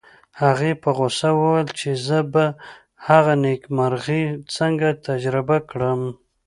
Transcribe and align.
هغې 0.41 0.71
په 0.81 0.89
غوسه 0.97 1.29
وویل 1.39 1.69
چې 1.79 1.89
زه 2.07 2.19
به 2.33 2.45
هغه 3.07 3.33
نېکمرغي 3.43 4.23
څنګه 4.55 4.87
تجربه 5.07 5.57
کړم 5.69 6.01